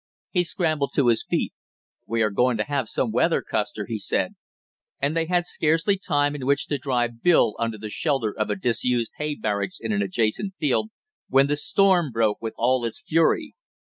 [0.31, 1.53] He scrambled to his feet.
[2.07, 4.33] "We are going to have some weather, Custer!" he said,
[4.99, 8.55] and they had scarcely time in which to drive Bill under the shelter of a
[8.55, 10.89] disused hay barracks in an adjacent field,
[11.29, 13.53] when the storm broke with all its fury.